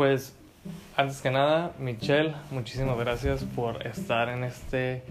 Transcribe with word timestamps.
Pues 0.00 0.34
antes 0.96 1.20
que 1.20 1.30
nada, 1.30 1.72
Michelle, 1.78 2.32
muchísimas 2.50 2.96
gracias 2.96 3.44
por 3.44 3.86
estar 3.86 4.30
en 4.30 4.44
este, 4.44 5.02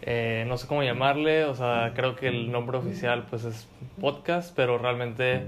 eh, 0.00 0.44
no 0.48 0.58
sé 0.58 0.66
cómo 0.66 0.82
llamarle, 0.82 1.44
o 1.44 1.54
sea, 1.54 1.92
creo 1.94 2.16
que 2.16 2.26
el 2.26 2.50
nombre 2.50 2.76
oficial 2.76 3.24
pues 3.30 3.44
es 3.44 3.68
podcast, 4.00 4.52
pero 4.56 4.78
realmente 4.78 5.46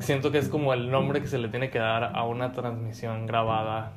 siento 0.00 0.30
que 0.30 0.36
es 0.36 0.50
como 0.50 0.74
el 0.74 0.90
nombre 0.90 1.22
que 1.22 1.26
se 1.26 1.38
le 1.38 1.48
tiene 1.48 1.70
que 1.70 1.78
dar 1.78 2.14
a 2.14 2.24
una 2.24 2.52
transmisión 2.52 3.24
grabada 3.24 3.92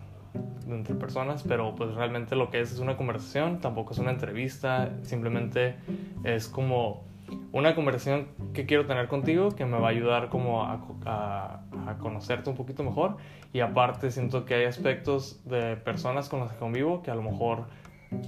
entre 0.66 0.96
personas, 0.96 1.44
pero 1.46 1.76
pues 1.76 1.94
realmente 1.94 2.38
lo 2.38 2.50
que 2.50 2.62
es 2.62 2.72
es 2.72 2.80
una 2.80 2.96
conversación, 2.96 3.60
tampoco 3.60 3.92
es 3.92 4.00
una 4.00 4.12
entrevista, 4.12 4.94
simplemente 5.02 5.76
es 6.24 6.48
como 6.48 7.04
una 7.52 7.76
conversación 7.76 8.28
que 8.56 8.66
quiero 8.66 8.86
tener 8.86 9.08
contigo 9.08 9.52
que 9.52 9.66
me 9.66 9.78
va 9.78 9.88
a 9.88 9.92
ayudar 9.92 10.30
como 10.30 10.64
a, 10.64 10.82
a, 11.06 11.98
conocerte 12.00 12.50
un 12.50 12.56
poquito 12.56 12.84
mejor 12.84 13.18
y 13.54 13.60
aparte 13.60 14.10
siento 14.10 14.46
que 14.46 14.56
hay 14.56 14.66
aspectos 14.66 15.42
de 15.46 15.76
personas 15.76 16.30
con 16.30 16.40
las 16.40 16.52
que 16.52 16.58
convivo 16.58 17.04
que 17.04 17.12
a 17.12 17.16
lo 17.16 17.22
mejor 17.22 17.68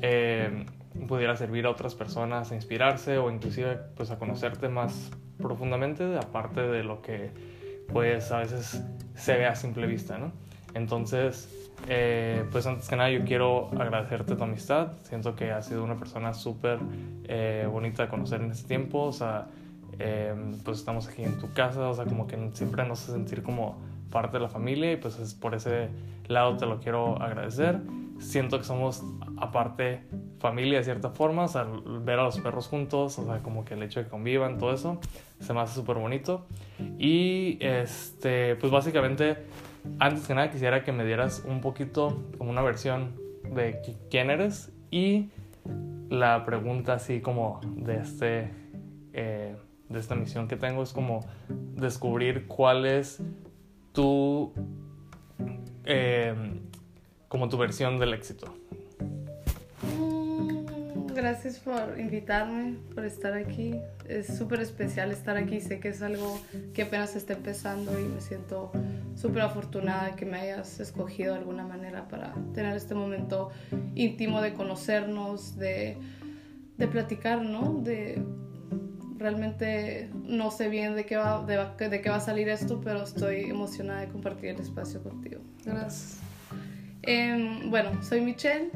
eh, 0.01 0.65
pudiera 1.07 1.35
servir 1.35 1.65
a 1.65 1.71
otras 1.71 1.95
personas 1.95 2.51
a 2.51 2.55
inspirarse 2.55 3.17
o 3.17 3.31
inclusive 3.31 3.77
pues 3.95 4.11
a 4.11 4.19
conocerte 4.19 4.69
más 4.69 5.11
profundamente 5.39 6.17
aparte 6.17 6.61
de 6.61 6.83
lo 6.83 7.01
que 7.01 7.31
pues 7.91 8.31
a 8.31 8.39
veces 8.39 8.83
se 9.15 9.37
ve 9.37 9.45
a 9.45 9.55
simple 9.55 9.87
vista, 9.87 10.17
¿no? 10.17 10.31
Entonces, 10.73 11.71
eh, 11.87 12.45
pues 12.51 12.65
antes 12.67 12.87
que 12.87 12.95
nada 12.95 13.09
yo 13.09 13.23
quiero 13.23 13.69
agradecerte 13.79 14.35
tu 14.35 14.43
amistad. 14.43 14.93
Siento 15.03 15.35
que 15.35 15.51
has 15.51 15.67
sido 15.67 15.83
una 15.83 15.97
persona 15.97 16.33
súper 16.33 16.79
eh, 17.23 17.67
bonita 17.69 18.03
de 18.03 18.09
conocer 18.09 18.41
en 18.41 18.51
este 18.51 18.67
tiempo. 18.67 19.03
O 19.03 19.11
sea, 19.11 19.47
eh, 19.99 20.33
pues 20.63 20.79
estamos 20.79 21.07
aquí 21.07 21.23
en 21.23 21.37
tu 21.37 21.53
casa. 21.53 21.89
O 21.89 21.93
sea, 21.93 22.05
como 22.05 22.27
que 22.27 22.37
siempre 22.53 22.85
nos 22.87 23.03
hace 23.03 23.13
sentir 23.13 23.43
como 23.43 23.77
parte 24.11 24.37
de 24.37 24.43
la 24.43 24.49
familia 24.49 24.93
y 24.93 24.97
pues 24.97 25.19
es 25.19 25.33
por 25.33 25.53
ese 25.53 25.89
lado 26.27 26.57
te 26.57 26.65
lo 26.65 26.79
quiero 26.79 27.21
agradecer. 27.21 27.79
Siento 28.19 28.57
que 28.57 28.63
somos 28.63 29.03
aparte 29.37 30.01
familia 30.39 30.79
de 30.79 30.83
cierta 30.83 31.09
forma, 31.09 31.43
o 31.43 31.47
sea, 31.47 31.67
ver 32.03 32.19
a 32.19 32.23
los 32.23 32.39
perros 32.39 32.67
juntos, 32.67 33.19
o 33.19 33.25
sea, 33.25 33.39
como 33.43 33.63
que 33.63 33.75
el 33.75 33.83
hecho 33.83 33.99
de 33.99 34.05
que 34.05 34.09
convivan, 34.09 34.57
todo 34.57 34.73
eso, 34.73 34.99
se 35.39 35.53
me 35.53 35.59
hace 35.59 35.75
súper 35.75 35.97
bonito. 35.97 36.47
Y 36.97 37.57
este, 37.61 38.55
pues 38.55 38.71
básicamente 38.71 39.37
antes 39.99 40.27
que 40.27 40.33
nada 40.33 40.49
quisiera 40.51 40.83
que 40.83 40.91
me 40.91 41.05
dieras 41.05 41.43
un 41.47 41.61
poquito 41.61 42.23
como 42.37 42.49
una 42.49 42.61
versión 42.61 43.15
de 43.53 43.81
quién 44.09 44.29
eres 44.29 44.71
y 44.91 45.29
la 46.09 46.45
pregunta 46.45 46.93
así 46.93 47.21
como 47.21 47.59
de 47.63 47.97
este 47.97 48.51
eh, 49.13 49.55
de 49.89 49.99
esta 49.99 50.15
misión 50.15 50.47
que 50.47 50.55
tengo 50.55 50.83
es 50.83 50.93
como 50.93 51.25
descubrir 51.75 52.47
cuál 52.47 52.85
es 52.85 53.21
tu 53.93 54.53
eh, 55.85 56.35
como 57.27 57.49
tu 57.49 57.57
versión 57.57 57.99
del 57.99 58.13
éxito 58.13 58.53
gracias 61.17 61.59
por 61.59 61.99
invitarme, 61.99 62.77
por 62.93 63.03
estar 63.03 63.33
aquí. 63.33 63.75
Es 64.07 64.37
súper 64.37 64.61
especial 64.61 65.11
estar 65.11 65.35
aquí. 65.35 65.59
Sé 65.59 65.79
que 65.79 65.89
es 65.89 66.01
algo 66.01 66.39
que 66.73 66.83
apenas 66.83 67.15
está 67.15 67.33
empezando 67.33 67.99
y 67.99 68.03
me 68.03 68.21
siento 68.21 68.71
súper 69.15 69.41
afortunada 69.41 70.15
que 70.15 70.25
me 70.25 70.39
hayas 70.39 70.79
escogido 70.79 71.33
de 71.33 71.39
alguna 71.39 71.65
manera 71.65 72.07
para 72.07 72.33
tener 72.53 72.75
este 72.77 72.93
momento 72.93 73.49
íntimo 73.95 74.41
de 74.41 74.53
conocernos, 74.53 75.57
de, 75.57 75.97
de 76.77 76.87
platicar, 76.87 77.41
¿no? 77.41 77.73
De 77.73 78.23
realmente 79.17 80.09
no 80.25 80.51
sé 80.51 80.69
bien 80.69 80.95
de 80.95 81.05
qué, 81.05 81.17
va, 81.17 81.45
de, 81.45 81.89
de 81.89 82.01
qué 82.01 82.09
va 82.09 82.17
a 82.17 82.21
salir 82.21 82.49
esto, 82.49 82.81
pero 82.83 83.03
estoy 83.03 83.45
emocionada 83.45 84.01
de 84.01 84.07
compartir 84.07 84.49
el 84.49 84.59
espacio 84.59 85.01
contigo. 85.01 85.41
Gracias. 85.65 86.19
Em, 87.03 87.69
bueno, 87.69 88.03
soy 88.03 88.21
Michelle 88.21 88.69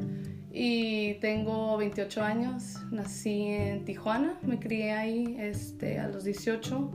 y 0.52 1.14
tengo 1.14 1.76
28 1.76 2.22
años, 2.22 2.78
nací 2.90 3.46
en 3.48 3.84
Tijuana, 3.84 4.38
me 4.42 4.58
crié 4.58 4.92
ahí 4.92 5.36
este, 5.38 5.98
a 5.98 6.08
los 6.08 6.24
18, 6.24 6.90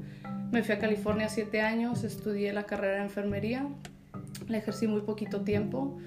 me 0.51 0.63
fui 0.63 0.75
a 0.75 0.79
California 0.79 1.29
7 1.29 1.61
años, 1.61 2.03
estudié 2.03 2.53
la 2.53 2.63
carrera 2.63 2.97
de 2.97 3.03
enfermería, 3.03 3.67
la 4.47 4.57
ejercí 4.57 4.87
muy 4.87 5.01
poquito 5.01 5.41
tiempo, 5.41 5.97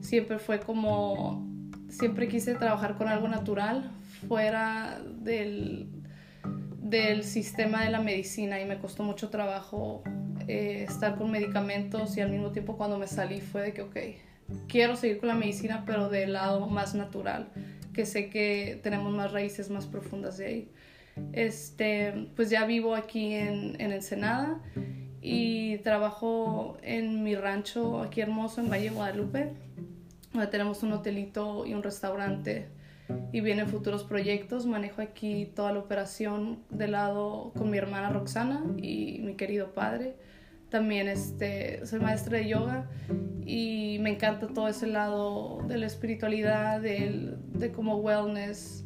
siempre 0.00 0.38
fue 0.38 0.60
como, 0.60 1.46
siempre 1.88 2.28
quise 2.28 2.54
trabajar 2.54 2.96
con 2.96 3.08
algo 3.08 3.28
natural, 3.28 3.90
fuera 4.28 5.00
del, 5.20 5.88
del 6.88 7.24
sistema 7.24 7.84
de 7.84 7.90
la 7.90 8.00
medicina 8.00 8.60
y 8.60 8.64
me 8.64 8.78
costó 8.78 9.02
mucho 9.02 9.28
trabajo 9.28 10.02
eh, 10.46 10.86
estar 10.88 11.16
con 11.16 11.30
medicamentos 11.30 12.16
y 12.16 12.22
al 12.22 12.30
mismo 12.30 12.50
tiempo 12.50 12.76
cuando 12.78 12.98
me 12.98 13.06
salí 13.06 13.40
fue 13.40 13.62
de 13.62 13.72
que, 13.74 13.82
ok, 13.82 13.96
quiero 14.68 14.96
seguir 14.96 15.18
con 15.18 15.28
la 15.28 15.34
medicina, 15.34 15.84
pero 15.86 16.08
del 16.08 16.32
lado 16.32 16.66
más 16.66 16.94
natural, 16.94 17.50
que 17.92 18.06
sé 18.06 18.30
que 18.30 18.80
tenemos 18.82 19.12
más 19.12 19.32
raíces 19.32 19.68
más 19.68 19.86
profundas 19.86 20.38
de 20.38 20.46
ahí. 20.46 20.72
Este, 21.32 22.30
pues 22.36 22.48
ya 22.48 22.64
vivo 22.64 22.94
aquí 22.94 23.34
en, 23.34 23.78
en 23.80 23.92
Ensenada 23.92 24.62
y 25.20 25.78
trabajo 25.78 26.78
en 26.82 27.22
mi 27.22 27.34
rancho 27.34 28.00
aquí 28.00 28.20
hermoso 28.20 28.60
en 28.62 28.70
Valle 28.70 28.90
Guadalupe, 28.90 29.52
donde 30.32 30.46
tenemos 30.46 30.82
un 30.82 30.92
hotelito 30.92 31.66
y 31.66 31.74
un 31.74 31.82
restaurante 31.82 32.68
y 33.32 33.40
vienen 33.40 33.68
futuros 33.68 34.04
proyectos. 34.04 34.66
Manejo 34.66 35.02
aquí 35.02 35.46
toda 35.54 35.72
la 35.72 35.80
operación 35.80 36.60
de 36.70 36.88
lado 36.88 37.52
con 37.56 37.70
mi 37.70 37.78
hermana 37.78 38.10
Roxana 38.10 38.64
y 38.76 39.20
mi 39.22 39.34
querido 39.34 39.74
padre. 39.74 40.16
También 40.70 41.08
este, 41.08 41.84
soy 41.86 42.00
maestra 42.00 42.38
de 42.38 42.48
yoga 42.48 42.90
y 43.46 43.98
me 44.00 44.10
encanta 44.10 44.48
todo 44.48 44.68
ese 44.68 44.86
lado 44.86 45.60
de 45.66 45.78
la 45.78 45.86
espiritualidad, 45.86 46.80
de, 46.80 47.36
de 47.54 47.72
como 47.72 47.96
wellness, 47.96 48.84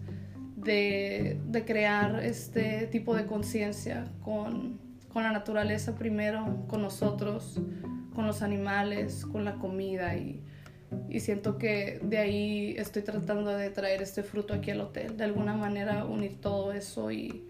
de, 0.57 1.41
de, 1.49 1.65
crear 1.65 2.23
este 2.23 2.87
tipo 2.87 3.17
de 3.17 3.27
conciencia 3.27 4.05
con, 4.23 4.79
con 5.13 5.25
la 5.25 5.33
naturaleza 5.33 5.97
primero, 5.97 6.65
con 6.69 6.83
nosotros, 6.83 7.61
con 8.15 8.29
los 8.29 8.43
animales, 8.43 9.27
con 9.27 9.45
la 9.45 9.57
comida 9.57 10.15
y, 10.15 10.41
y 11.09 11.21
siento 11.21 11.59
que 11.59 12.01
de 12.03 12.19
ahí 12.19 12.75
estoy 12.79 13.03
tratando 13.03 13.51
de 13.51 13.71
traer 13.71 14.03
este 14.03 14.23
fruto 14.23 14.55
aquí 14.55 14.71
al 14.71 14.81
hotel, 14.81 15.17
de 15.17 15.25
alguna 15.25 15.55
manera 15.55 16.05
unir 16.05 16.41
todo 16.41 16.73
eso 16.73 17.11
y 17.11 17.45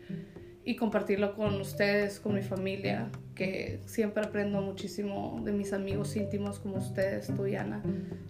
y 0.64 0.76
compartirlo 0.76 1.34
con 1.34 1.60
ustedes, 1.60 2.20
con 2.20 2.34
mi 2.34 2.42
familia, 2.42 3.08
que 3.34 3.80
siempre 3.86 4.24
aprendo 4.24 4.60
muchísimo 4.62 5.40
de 5.44 5.52
mis 5.52 5.72
amigos 5.72 6.14
íntimos 6.14 6.60
como 6.60 6.76
ustedes, 6.76 7.28
tú 7.34 7.46
y 7.46 7.56
Ana, 7.56 7.82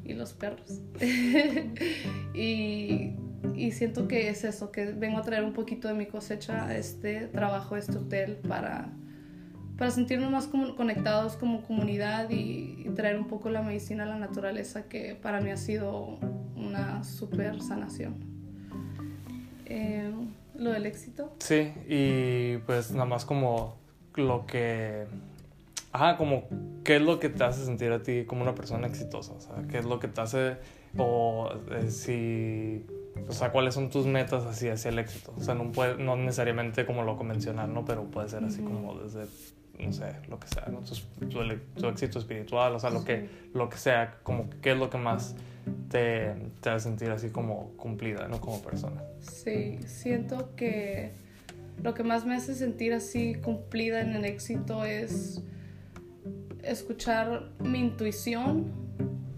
y 0.04 0.14
los 0.14 0.32
perros. 0.32 0.80
y, 2.34 3.12
y, 3.54 3.72
siento 3.72 4.08
que 4.08 4.30
es 4.30 4.44
eso, 4.44 4.72
que 4.72 4.86
vengo 4.86 5.18
a 5.18 5.22
traer 5.22 5.44
un 5.44 5.52
poquito 5.52 5.88
de 5.88 5.94
mi 5.94 6.06
cosecha 6.06 6.66
a 6.66 6.76
este 6.76 7.26
trabajo, 7.26 7.74
a 7.74 7.78
este 7.78 7.98
hotel, 7.98 8.38
para, 8.48 8.90
para 9.76 9.90
sentirnos 9.90 10.30
más 10.30 10.46
conectados 10.46 11.36
como 11.36 11.62
comunidad 11.62 12.30
y, 12.30 12.70
traer 12.94 13.18
un 13.18 13.26
poco 13.26 13.48
la 13.48 13.62
medicina 13.62 14.04
a 14.04 14.06
la 14.06 14.18
naturaleza, 14.18 14.82
que 14.82 15.14
para 15.14 15.40
mí 15.40 15.50
ha 15.50 15.56
sido 15.56 16.18
una 16.56 17.02
super 17.04 17.62
sanación. 17.62 18.16
Eh, 19.64 20.12
lo 20.54 20.70
del 20.72 20.84
éxito. 20.84 21.32
Sí, 21.38 21.72
y 21.88 22.58
pues 22.58 22.92
nada 22.92 23.06
más 23.06 23.24
como 23.24 23.76
lo 24.14 24.46
que... 24.46 25.06
Ajá, 25.92 26.16
como 26.16 26.44
qué 26.84 26.96
es 26.96 27.02
lo 27.02 27.18
que 27.18 27.28
te 27.28 27.44
hace 27.44 27.64
sentir 27.64 27.92
a 27.92 28.02
ti 28.02 28.24
como 28.24 28.42
una 28.42 28.54
persona 28.54 28.86
exitosa, 28.86 29.32
o 29.32 29.40
sea, 29.40 29.56
qué 29.70 29.78
es 29.78 29.84
lo 29.84 29.98
que 29.98 30.08
te 30.08 30.20
hace, 30.20 30.56
o 30.96 31.50
eh, 31.70 31.90
si, 31.90 32.86
o 33.28 33.32
sea, 33.32 33.52
cuáles 33.52 33.74
son 33.74 33.90
tus 33.90 34.06
metas 34.06 34.44
así 34.44 34.68
hacia 34.68 34.90
el 34.90 34.98
éxito, 34.98 35.34
o 35.36 35.40
sea, 35.42 35.54
no, 35.54 35.70
puede, 35.70 36.02
no 36.02 36.16
necesariamente 36.16 36.86
como 36.86 37.02
lo 37.02 37.18
convencional, 37.18 37.74
¿no? 37.74 37.84
Pero 37.84 38.04
puede 38.04 38.30
ser 38.30 38.42
así 38.42 38.62
como 38.62 38.94
desde, 39.00 39.26
no 39.86 39.92
sé, 39.92 40.16
lo 40.28 40.38
que 40.38 40.48
sea, 40.48 40.66
¿no? 40.70 40.80
Tu, 40.80 41.86
éxito 41.88 42.18
espiritual, 42.18 42.74
o 42.74 42.78
sea, 42.78 42.90
lo 42.90 43.04
que, 43.04 43.28
lo 43.54 43.68
que 43.68 43.76
sea, 43.76 44.18
como 44.22 44.48
qué 44.60 44.72
es 44.72 44.78
lo 44.78 44.90
que 44.90 44.98
más 44.98 45.34
te, 45.90 46.34
te 46.60 46.70
hace 46.70 46.88
sentir 46.88 47.10
así 47.10 47.30
como 47.30 47.70
cumplida, 47.76 48.28
¿no? 48.28 48.40
Como 48.40 48.62
persona. 48.62 49.02
Sí, 49.20 49.78
siento 49.86 50.54
que 50.56 51.12
lo 51.82 51.94
que 51.94 52.04
más 52.04 52.24
me 52.24 52.36
hace 52.36 52.54
sentir 52.54 52.92
así 52.92 53.34
cumplida 53.34 54.00
en 54.00 54.14
el 54.14 54.24
éxito 54.24 54.84
es 54.84 55.42
escuchar 56.62 57.50
mi 57.58 57.80
intuición, 57.80 58.72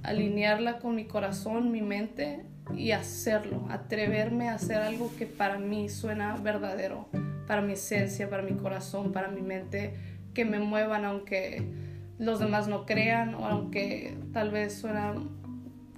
alinearla 0.03 0.79
con 0.79 0.95
mi 0.95 1.07
corazón, 1.07 1.71
mi 1.71 1.81
mente 1.81 2.45
y 2.77 2.93
hacerlo, 2.93 3.67
atreverme 3.71 4.49
a 4.49 4.55
hacer 4.55 4.79
algo 4.79 5.11
que 5.17 5.27
para 5.27 5.59
mí 5.59 5.89
suena 5.89 6.37
verdadero, 6.37 7.09
para 7.47 7.63
mi 7.63 7.75
esencia, 7.75 8.29
para 8.29 8.43
mi 8.43 8.53
corazón, 8.53 9.13
para 9.13 9.29
mi 9.29 9.43
mente, 9.43 9.95
que 10.35 10.45
me 10.45 10.59
muevan 10.59 11.05
aunque 11.05 11.63
los 12.19 12.39
demás 12.39 12.69
no 12.69 12.87
crean 12.87 13.35
o 13.35 13.47
aunque 13.47 14.17
tal 14.33 14.51
vez 14.51 14.75
suena 14.75 15.15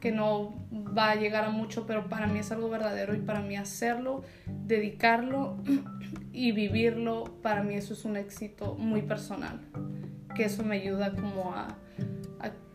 que 0.01 0.13
no 0.13 0.55
va 0.97 1.11
a 1.11 1.15
llegar 1.17 1.45
a 1.45 1.51
mucho, 1.51 1.87
pero 1.87 2.09
para 2.09 2.27
mí 2.27 2.39
es 2.39 2.53
algo 2.53 2.69
verdadero 2.69 3.15
y 3.15 3.19
para 3.19 3.41
mí 3.41 3.57
hacerlo, 3.57 4.23
dedicarlo 4.47 5.57
y 6.33 6.53
vivirlo, 6.53 7.25
para 7.43 7.63
mí 7.63 7.75
eso 7.75 7.95
es 7.95 8.05
un 8.05 8.17
éxito 8.17 8.75
muy 8.75 9.03
personal, 9.03 9.61
que 10.35 10.45
eso 10.45 10.63
me 10.63 10.77
ayuda 10.77 11.13
como 11.13 11.55
a, 11.55 11.77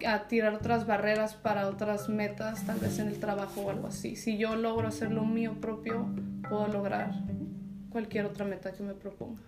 a 0.06 0.28
tirar 0.28 0.54
otras 0.56 0.88
barreras 0.88 1.36
para 1.36 1.68
otras 1.68 2.10
metas, 2.10 2.66
tal 2.66 2.80
vez 2.80 3.00
en 3.00 3.08
el 3.08 3.20
trabajo 3.20 3.62
o 3.62 3.70
algo 3.70 3.88
así. 3.88 4.16
Si 4.16 4.38
yo 4.38 4.56
logro 4.56 4.88
hacer 4.88 5.12
lo 5.12 5.24
mío 5.24 5.56
propio, 5.62 6.08
puedo 6.50 6.68
lograr 6.68 7.14
cualquier 7.92 8.26
otra 8.26 8.46
meta 8.46 8.74
que 8.74 8.84
me 8.84 8.94
proponga. 8.94 9.42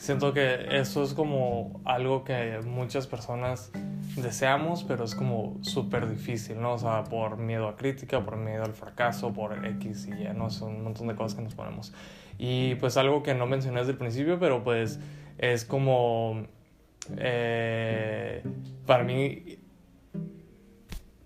Siento 0.00 0.32
que 0.32 0.78
eso 0.78 1.02
es 1.02 1.12
como 1.12 1.82
algo 1.84 2.24
que 2.24 2.58
muchas 2.64 3.06
personas 3.06 3.70
deseamos, 4.16 4.82
pero 4.82 5.04
es 5.04 5.14
como 5.14 5.58
súper 5.60 6.08
difícil, 6.08 6.58
¿no? 6.58 6.72
O 6.72 6.78
sea, 6.78 7.04
por 7.04 7.36
miedo 7.36 7.68
a 7.68 7.76
crítica, 7.76 8.24
por 8.24 8.38
miedo 8.38 8.64
al 8.64 8.72
fracaso, 8.72 9.30
por 9.30 9.62
X 9.62 10.06
y 10.06 10.22
Y, 10.22 10.32
¿no? 10.34 10.48
Son 10.48 10.76
un 10.76 10.84
montón 10.84 11.06
de 11.08 11.14
cosas 11.14 11.36
que 11.36 11.42
nos 11.42 11.54
ponemos. 11.54 11.92
Y 12.38 12.76
pues 12.76 12.96
algo 12.96 13.22
que 13.22 13.34
no 13.34 13.44
mencioné 13.44 13.80
desde 13.80 13.92
el 13.92 13.98
principio, 13.98 14.38
pero 14.40 14.64
pues 14.64 14.98
es 15.36 15.66
como, 15.66 16.46
eh, 17.18 18.42
para 18.86 19.04
mí, 19.04 19.58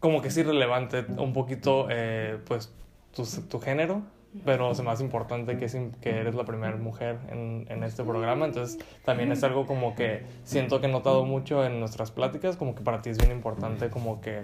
como 0.00 0.20
que 0.20 0.26
es 0.26 0.36
irrelevante 0.36 1.06
un 1.16 1.32
poquito, 1.32 1.86
eh, 1.90 2.40
pues, 2.44 2.74
tu, 3.14 3.22
tu 3.48 3.60
género 3.60 4.02
pero 4.44 4.70
es 4.72 4.82
más 4.82 5.00
importante 5.00 5.56
que, 5.56 5.66
que 6.00 6.10
eres 6.10 6.34
la 6.34 6.44
primera 6.44 6.76
mujer 6.76 7.18
en, 7.30 7.66
en, 7.68 7.84
este 7.84 8.02
programa, 8.02 8.46
entonces 8.46 8.78
también 9.04 9.30
es 9.30 9.44
algo 9.44 9.66
como 9.66 9.94
que 9.94 10.24
siento 10.42 10.80
que 10.80 10.86
he 10.86 10.90
notado 10.90 11.24
mucho 11.24 11.64
en 11.64 11.78
nuestras 11.78 12.10
pláticas, 12.10 12.56
como 12.56 12.74
que 12.74 12.82
para 12.82 13.00
ti 13.00 13.10
es 13.10 13.18
bien 13.18 13.30
importante 13.30 13.90
como 13.90 14.20
que, 14.20 14.40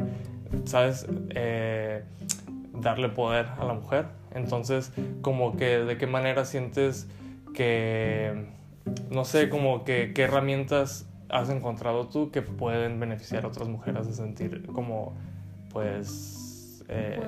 ¿sabes? 0.64 1.06
Eh, 1.30 2.04
darle 2.74 3.08
poder 3.08 3.46
a 3.58 3.64
la 3.64 3.74
mujer, 3.74 4.06
entonces 4.32 4.92
como 5.22 5.56
que 5.56 5.78
de 5.78 5.98
qué 5.98 6.06
manera 6.06 6.44
sientes 6.44 7.08
que, 7.52 8.46
no 9.10 9.24
sé, 9.24 9.48
como 9.48 9.84
que 9.84 10.12
qué 10.14 10.22
herramientas 10.22 11.06
has 11.28 11.50
encontrado 11.50 12.08
tú 12.08 12.30
que 12.30 12.42
pueden 12.42 13.00
beneficiar 13.00 13.44
a 13.44 13.48
otras 13.48 13.68
mujeres 13.68 14.06
de 14.06 14.12
sentir 14.12 14.66
como, 14.66 15.14
pues, 15.72 16.39
eh, 16.90 17.20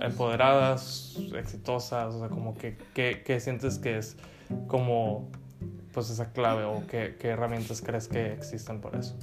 empoderadas. 0.00 1.16
exitosas, 1.36 2.14
o 2.14 2.18
sea, 2.20 2.28
como 2.28 2.54
que, 2.56 2.76
¿qué 2.94 3.40
sientes 3.40 3.78
que 3.78 3.98
es 3.98 4.16
como 4.66 5.30
pues 5.92 6.10
esa 6.10 6.32
clave 6.32 6.64
o 6.64 6.86
qué, 6.86 7.16
qué 7.18 7.28
herramientas 7.28 7.82
crees 7.82 8.08
que 8.08 8.32
existen 8.32 8.80
por 8.80 8.96
eso? 8.96 9.16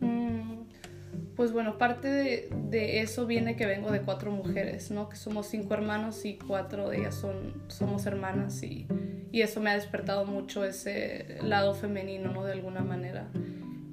Mm, 0.00 0.64
pues 1.34 1.52
bueno, 1.52 1.78
parte 1.78 2.08
de, 2.08 2.48
de, 2.68 3.00
eso 3.00 3.26
viene 3.26 3.56
que 3.56 3.66
vengo 3.66 3.90
de 3.90 4.00
cuatro 4.02 4.30
mujeres, 4.30 4.90
¿no? 4.90 5.08
Que 5.08 5.16
somos 5.16 5.46
cinco 5.46 5.74
hermanos 5.74 6.24
y 6.24 6.38
cuatro 6.38 6.88
de 6.88 6.98
ellas 6.98 7.14
son, 7.14 7.62
somos 7.68 8.06
hermanas 8.06 8.62
y, 8.62 8.86
y 9.32 9.42
eso 9.42 9.60
me 9.60 9.70
ha 9.70 9.74
despertado 9.74 10.24
mucho 10.24 10.64
ese 10.64 11.38
lado 11.42 11.74
femenino, 11.74 12.32
¿no? 12.32 12.44
De 12.44 12.52
alguna 12.52 12.80
manera. 12.80 13.28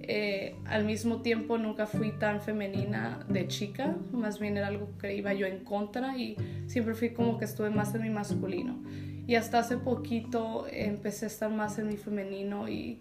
Eh, 0.05 0.55
al 0.65 0.83
mismo 0.83 1.21
tiempo 1.21 1.57
nunca 1.57 1.87
fui 1.87 2.11
tan 2.11 2.41
femenina 2.41 3.25
de 3.29 3.47
chica, 3.47 3.95
más 4.11 4.37
bien 4.37 4.57
era 4.57 4.67
algo 4.67 4.89
que 4.97 5.15
iba 5.15 5.33
yo 5.33 5.47
en 5.47 5.63
contra 5.63 6.17
y 6.17 6.35
siempre 6.67 6.93
fui 6.93 7.11
como 7.11 7.37
que 7.37 7.45
estuve 7.45 7.69
más 7.69 7.95
en 7.95 8.01
mi 8.01 8.09
masculino. 8.09 8.83
Y 9.25 9.35
hasta 9.35 9.59
hace 9.59 9.77
poquito 9.77 10.67
empecé 10.69 11.25
a 11.25 11.27
estar 11.29 11.49
más 11.49 11.79
en 11.79 11.87
mi 11.87 11.95
femenino 11.95 12.67
y, 12.67 12.99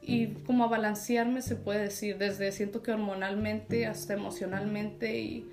y 0.00 0.28
como 0.46 0.64
a 0.64 0.68
balancearme 0.68 1.42
se 1.42 1.56
puede 1.56 1.82
decir, 1.82 2.16
desde 2.16 2.50
siento 2.52 2.82
que 2.82 2.92
hormonalmente 2.92 3.86
hasta 3.86 4.14
emocionalmente 4.14 5.20
y, 5.20 5.46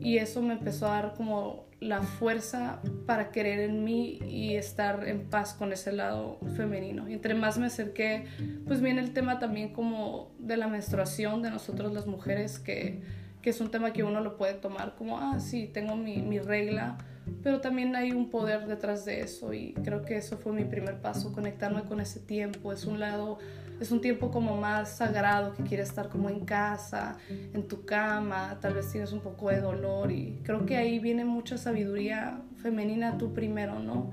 y 0.00 0.18
eso 0.18 0.42
me 0.42 0.54
empezó 0.54 0.88
a 0.88 1.02
dar 1.02 1.14
como 1.14 1.69
la 1.80 2.02
fuerza 2.02 2.80
para 3.06 3.30
querer 3.30 3.60
en 3.60 3.84
mí 3.84 4.18
y 4.28 4.54
estar 4.54 5.08
en 5.08 5.28
paz 5.30 5.54
con 5.54 5.72
ese 5.72 5.92
lado 5.92 6.38
femenino. 6.54 7.08
Y 7.08 7.14
entre 7.14 7.34
más 7.34 7.58
me 7.58 7.66
acerqué, 7.66 8.26
pues 8.66 8.82
viene 8.82 9.00
el 9.00 9.12
tema 9.12 9.38
también 9.38 9.72
como 9.72 10.30
de 10.38 10.58
la 10.58 10.68
menstruación 10.68 11.40
de 11.42 11.50
nosotros 11.50 11.92
las 11.92 12.06
mujeres, 12.06 12.58
que, 12.58 13.00
que 13.40 13.50
es 13.50 13.60
un 13.62 13.70
tema 13.70 13.94
que 13.94 14.04
uno 14.04 14.20
lo 14.20 14.36
puede 14.36 14.54
tomar 14.54 14.94
como, 14.94 15.18
ah, 15.18 15.40
sí, 15.40 15.70
tengo 15.72 15.96
mi, 15.96 16.18
mi 16.18 16.38
regla, 16.38 16.98
pero 17.42 17.60
también 17.60 17.96
hay 17.96 18.12
un 18.12 18.30
poder 18.30 18.66
detrás 18.66 19.04
de 19.04 19.20
eso 19.20 19.52
y 19.52 19.74
creo 19.84 20.02
que 20.02 20.16
eso 20.16 20.38
fue 20.38 20.52
mi 20.52 20.64
primer 20.64 21.00
paso, 21.00 21.32
conectarme 21.32 21.82
con 21.84 22.00
ese 22.00 22.20
tiempo. 22.20 22.72
Es 22.72 22.84
un 22.84 23.00
lado 23.00 23.38
es 23.80 23.90
un 23.90 24.02
tiempo 24.02 24.30
como 24.30 24.58
más 24.58 24.96
sagrado 24.96 25.54
que 25.54 25.62
quieres 25.62 25.88
estar 25.88 26.10
como 26.10 26.28
en 26.28 26.44
casa, 26.44 27.16
en 27.30 27.66
tu 27.66 27.86
cama, 27.86 28.58
tal 28.60 28.74
vez 28.74 28.92
tienes 28.92 29.10
un 29.12 29.20
poco 29.20 29.48
de 29.48 29.60
dolor 29.60 30.12
y 30.12 30.38
creo 30.42 30.66
que 30.66 30.76
ahí 30.76 30.98
viene 30.98 31.24
mucha 31.24 31.56
sabiduría 31.56 32.42
femenina 32.56 33.16
tú 33.16 33.32
primero, 33.32 33.78
¿no? 33.78 34.10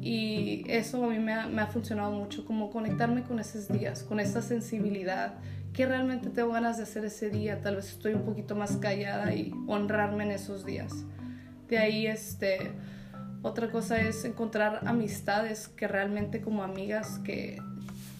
Y 0.00 0.64
eso 0.66 1.04
a 1.04 1.08
mí 1.08 1.18
me 1.18 1.34
ha, 1.34 1.46
me 1.46 1.60
ha 1.60 1.66
funcionado 1.66 2.10
mucho, 2.10 2.46
como 2.46 2.70
conectarme 2.70 3.22
con 3.22 3.38
esos 3.38 3.68
días, 3.68 4.02
con 4.02 4.18
esa 4.18 4.40
sensibilidad, 4.40 5.34
que 5.74 5.86
realmente 5.86 6.30
tengo 6.30 6.52
ganas 6.52 6.78
de 6.78 6.84
hacer 6.84 7.04
ese 7.04 7.28
día, 7.28 7.60
tal 7.60 7.76
vez 7.76 7.90
estoy 7.90 8.14
un 8.14 8.22
poquito 8.22 8.56
más 8.56 8.76
callada 8.78 9.34
y 9.34 9.52
honrarme 9.66 10.24
en 10.24 10.30
esos 10.30 10.64
días. 10.64 11.04
De 11.72 11.78
ahí, 11.78 12.06
este, 12.06 12.70
otra 13.40 13.70
cosa 13.70 13.98
es 13.98 14.26
encontrar 14.26 14.86
amistades 14.86 15.68
que 15.68 15.88
realmente 15.88 16.42
como 16.42 16.62
amigas 16.62 17.18
que 17.24 17.62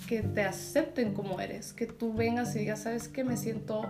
que 0.09 0.23
te 0.23 0.43
acepten 0.43 1.13
como 1.13 1.39
eres, 1.39 1.75
que 1.75 1.87
tú 1.87 2.15
vengas 2.15 2.57
y 2.57 2.61
digas, 2.61 2.83
sabes 2.83 3.09
que 3.09 3.25
me 3.25 3.37
siento 3.37 3.83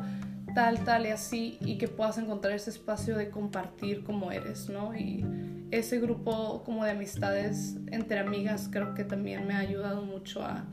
tal, 0.53 0.83
tal 0.85 1.07
y 1.07 1.11
así, 1.11 1.59
y 1.61 1.79
que 1.79 1.87
puedas 1.87 2.19
encontrar 2.19 2.55
ese 2.55 2.71
espacio 2.71 3.17
de 3.17 3.31
compartir 3.31 4.03
como 4.03 4.33
eres, 4.33 4.69
¿no? 4.69 4.97
Y 4.97 5.25
ese 5.71 6.01
grupo 6.01 6.65
como 6.65 6.85
de 6.85 6.91
amistades 6.91 7.77
entre 7.93 8.19
amigas 8.19 8.69
creo 8.71 8.95
que 8.95 9.05
también 9.05 9.47
me 9.47 9.55
ha 9.55 9.59
ayudado 9.59 10.03
mucho 10.03 10.45
a, 10.45 10.67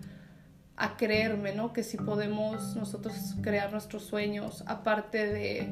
a 0.77 0.97
creerme, 0.97 1.53
¿no? 1.53 1.74
Que 1.74 1.83
si 1.83 1.97
podemos 1.97 2.75
nosotros 2.75 3.36
crear 3.44 3.71
nuestros 3.71 4.03
sueños, 4.03 4.63
aparte 4.65 5.27
de, 5.27 5.69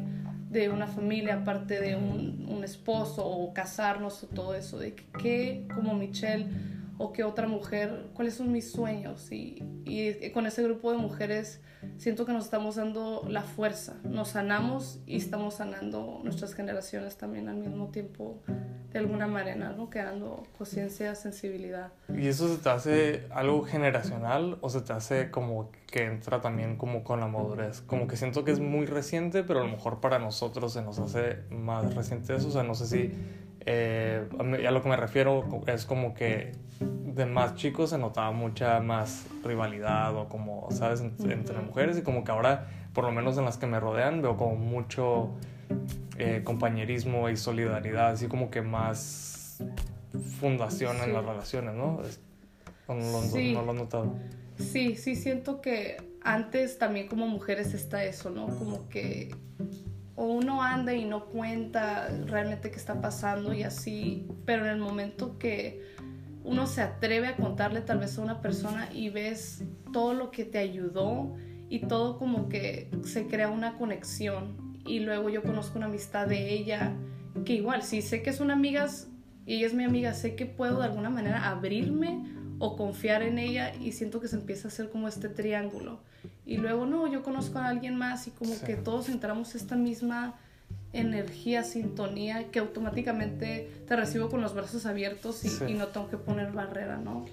de 0.49 0.69
una 0.69 0.87
familia, 0.87 1.35
aparte 1.35 1.79
de 1.79 1.95
un, 1.95 2.47
un, 2.49 2.63
esposo 2.63 3.25
o 3.25 3.53
casarnos 3.53 4.23
o 4.23 4.27
todo 4.27 4.55
eso, 4.55 4.79
de 4.79 4.93
que, 4.93 5.05
que 5.19 5.67
como 5.73 5.93
Michelle 5.93 6.47
o 6.97 7.13
que 7.13 7.23
otra 7.23 7.47
mujer, 7.47 8.07
cuáles 8.13 8.35
son 8.35 8.51
mis 8.51 8.71
sueños. 8.71 9.31
Y, 9.31 9.63
y, 9.85 10.29
con 10.31 10.45
ese 10.47 10.63
grupo 10.63 10.91
de 10.91 10.97
mujeres 10.97 11.61
siento 11.97 12.25
que 12.25 12.33
nos 12.33 12.45
estamos 12.45 12.75
dando 12.75 13.25
la 13.29 13.43
fuerza, 13.43 13.97
nos 14.03 14.29
sanamos 14.29 14.99
y 15.05 15.17
estamos 15.17 15.55
sanando 15.55 16.21
nuestras 16.23 16.53
generaciones 16.53 17.17
también 17.17 17.49
al 17.49 17.57
mismo 17.57 17.89
tiempo, 17.89 18.41
de 18.97 19.03
alguna 19.03 19.27
manera, 19.27 19.69
¿no? 19.69 19.89
Creando 19.89 20.43
conciencia, 20.57 21.13
sensibilidad. 21.13 21.91
¿Y 22.09 22.27
eso 22.27 22.47
se 22.47 22.61
te 22.61 22.69
hace 22.69 23.27
algo 23.29 23.63
generacional 23.63 24.57
o 24.61 24.69
se 24.69 24.81
te 24.81 24.93
hace 24.93 25.29
como 25.29 25.69
que 25.85 26.05
entra 26.05 26.41
también 26.41 26.77
como 26.77 27.03
con 27.03 27.19
la 27.19 27.27
madurez? 27.27 27.81
Como 27.81 28.07
que 28.07 28.17
siento 28.17 28.43
que 28.43 28.51
es 28.51 28.59
muy 28.59 28.87
reciente, 28.87 29.43
pero 29.43 29.61
a 29.61 29.63
lo 29.63 29.69
mejor 29.69 29.99
para 29.99 30.17
nosotros 30.17 30.73
se 30.73 30.81
nos 30.81 30.97
hace 30.97 31.43
más 31.51 31.93
reciente 31.93 32.35
eso, 32.35 32.47
o 32.47 32.51
sea, 32.51 32.63
no 32.63 32.73
sé 32.73 32.87
si 32.87 33.11
eh, 33.65 34.27
a 34.39 34.71
lo 34.71 34.81
que 34.81 34.89
me 34.89 34.95
refiero 34.95 35.43
es 35.67 35.85
como 35.85 36.13
que 36.13 36.53
de 36.79 37.25
más 37.25 37.55
chicos 37.55 37.91
se 37.91 37.97
notaba 37.97 38.31
mucha 38.31 38.79
más 38.79 39.27
rivalidad 39.43 40.15
o 40.15 40.27
como, 40.27 40.67
¿sabes?, 40.71 41.01
entre, 41.01 41.59
mujeres 41.59 41.97
y 41.97 42.01
como 42.01 42.23
que 42.23 42.31
ahora, 42.31 42.67
por 42.93 43.03
lo 43.03 43.11
menos 43.11 43.37
en 43.37 43.45
las 43.45 43.57
que 43.57 43.67
me 43.67 43.79
rodean, 43.79 44.21
veo 44.21 44.37
como 44.37 44.55
mucho 44.55 45.35
eh, 46.17 46.41
compañerismo 46.43 47.29
y 47.29 47.37
solidaridad, 47.37 48.11
así 48.11 48.27
como 48.27 48.49
que 48.49 48.61
más 48.61 49.61
fundación 50.39 50.97
en 51.03 51.13
las 51.13 51.25
relaciones, 51.25 51.75
¿no? 51.75 52.01
¿No 52.87 52.95
lo, 52.95 53.21
sí. 53.21 53.53
¿No 53.53 53.63
lo 53.63 53.71
has 53.71 53.77
notado? 53.77 54.15
Sí, 54.57 54.95
sí, 54.95 55.15
siento 55.15 55.61
que 55.61 55.97
antes 56.21 56.77
también 56.77 57.07
como 57.07 57.27
mujeres 57.27 57.73
está 57.73 58.03
eso, 58.03 58.29
¿no? 58.29 58.47
Como 58.47 58.89
que 58.89 59.35
o 60.15 60.25
uno 60.25 60.63
anda 60.63 60.93
y 60.93 61.05
no 61.05 61.25
cuenta 61.25 62.09
realmente 62.25 62.71
qué 62.71 62.77
está 62.77 62.99
pasando 62.99 63.53
y 63.53 63.61
así, 63.63 64.27
pero 64.45 64.65
en 64.65 64.71
el 64.71 64.79
momento 64.79 65.37
que 65.37 65.83
uno 66.43 66.65
se 66.65 66.81
atreve 66.81 67.27
a 67.27 67.35
contarle 67.35 67.81
tal 67.81 67.99
vez 67.99 68.17
a 68.17 68.21
una 68.21 68.41
persona 68.41 68.89
y 68.91 69.09
ves 69.09 69.63
todo 69.93 70.13
lo 70.13 70.31
que 70.31 70.43
te 70.43 70.57
ayudó 70.57 71.35
y 71.69 71.81
todo 71.81 72.17
como 72.17 72.49
que 72.49 72.89
se 73.03 73.27
crea 73.27 73.49
una 73.49 73.77
conexión 73.77 74.66
y 74.87 74.99
luego 74.99 75.29
yo 75.29 75.43
conozco 75.43 75.77
una 75.77 75.87
amistad 75.87 76.27
de 76.27 76.53
ella 76.53 76.93
que 77.45 77.53
igual, 77.53 77.83
si 77.83 78.01
sé 78.01 78.21
que 78.21 78.29
es 78.29 78.39
una 78.39 78.53
amiga 78.53 78.87
y 79.45 79.55
ella 79.55 79.67
es 79.67 79.73
mi 79.73 79.83
amiga, 79.83 80.13
sé 80.13 80.35
que 80.35 80.45
puedo 80.45 80.79
de 80.79 80.85
alguna 80.85 81.09
manera 81.09 81.49
abrirme 81.49 82.25
o 82.59 82.75
confiar 82.75 83.21
en 83.21 83.37
ella 83.37 83.73
y 83.75 83.91
siento 83.91 84.19
que 84.19 84.27
se 84.27 84.35
empieza 84.35 84.67
a 84.67 84.71
hacer 84.71 84.89
como 84.89 85.07
este 85.07 85.29
triángulo. 85.29 85.99
Y 86.45 86.57
luego 86.57 86.85
no, 86.85 87.07
yo 87.11 87.23
conozco 87.23 87.59
a 87.59 87.67
alguien 87.67 87.95
más 87.97 88.27
y 88.27 88.31
como 88.31 88.59
que 88.65 88.75
todos 88.75 89.09
entramos 89.09 89.55
esta 89.55 89.75
misma 89.75 90.35
energía, 90.91 91.63
sintonía, 91.63 92.49
que 92.51 92.59
automáticamente 92.59 93.69
te 93.87 93.95
recibo 93.95 94.29
con 94.29 94.41
los 94.41 94.53
brazos 94.53 94.85
abiertos 94.85 95.45
y, 95.45 95.71
y, 95.71 95.73
no 95.75 95.87
tengo 95.87 96.09
que 96.09 96.17
poner 96.17 96.51
barrera, 96.51 96.97
¿no? 96.97 97.25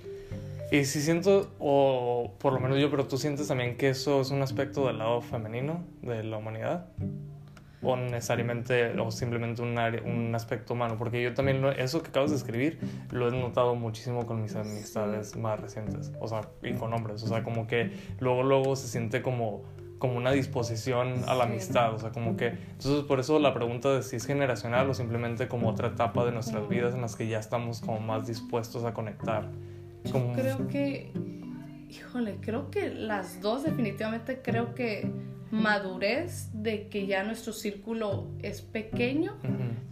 Y 0.70 0.84
si 0.84 1.00
siento, 1.00 1.52
o 1.58 2.34
por 2.38 2.52
lo 2.52 2.60
menos 2.60 2.78
yo, 2.78 2.90
pero 2.90 3.06
tú 3.06 3.16
sientes 3.16 3.48
también 3.48 3.76
que 3.76 3.88
eso 3.88 4.20
es 4.20 4.30
un 4.30 4.42
aspecto 4.42 4.86
del 4.86 4.98
lado 4.98 5.20
femenino 5.20 5.84
de 6.02 6.24
la 6.24 6.36
humanidad 6.36 6.88
o 7.84 7.96
necesariamente 7.96 8.98
o 8.98 9.10
simplemente 9.10 9.62
un, 9.62 9.76
un 9.78 10.34
aspecto 10.34 10.74
humano, 10.74 10.96
porque 10.98 11.22
yo 11.22 11.34
también 11.34 11.64
eso 11.76 12.02
que 12.02 12.08
acabas 12.08 12.30
de 12.30 12.36
escribir 12.36 12.78
lo 13.10 13.28
he 13.28 13.30
notado 13.30 13.74
muchísimo 13.74 14.26
con 14.26 14.42
mis 14.42 14.54
amistades 14.56 15.36
más 15.36 15.60
recientes, 15.60 16.12
o 16.20 16.28
sea, 16.28 16.42
y 16.62 16.72
con 16.74 16.92
hombres, 16.92 17.22
o 17.22 17.26
sea, 17.26 17.42
como 17.42 17.66
que 17.66 17.92
luego 18.20 18.42
luego 18.42 18.76
se 18.76 18.88
siente 18.88 19.22
como 19.22 19.62
como 20.04 20.18
una 20.18 20.32
disposición 20.32 21.22
a 21.26 21.34
la 21.34 21.44
amistad, 21.44 21.94
o 21.94 21.98
sea, 21.98 22.10
como 22.10 22.36
que, 22.36 22.48
entonces 22.48 23.04
por 23.04 23.20
eso 23.20 23.38
la 23.38 23.54
pregunta 23.54 23.90
de 23.94 24.02
si 24.02 24.16
es 24.16 24.26
generacional 24.26 24.90
o 24.90 24.92
simplemente 24.92 25.48
como 25.48 25.70
otra 25.70 25.88
etapa 25.88 26.26
de 26.26 26.32
nuestras 26.32 26.68
vidas 26.68 26.94
en 26.94 27.00
las 27.00 27.16
que 27.16 27.26
ya 27.26 27.38
estamos 27.38 27.80
como 27.80 28.00
más 28.00 28.26
dispuestos 28.26 28.84
a 28.84 28.92
conectar. 28.92 29.50
Yo 30.04 30.32
creo 30.34 30.68
que, 30.68 31.10
híjole, 31.88 32.36
creo 32.42 32.70
que 32.70 32.90
las 32.90 33.40
dos 33.40 33.62
definitivamente 33.62 34.42
creo 34.42 34.74
que 34.74 35.10
madurez 35.50 36.50
de 36.52 36.88
que 36.88 37.06
ya 37.06 37.22
nuestro 37.22 37.52
círculo 37.52 38.26
es 38.42 38.62
pequeño, 38.62 39.36